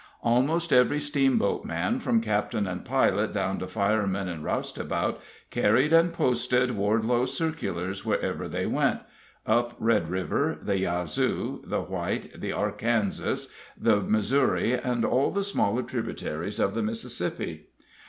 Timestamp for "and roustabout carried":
4.27-5.93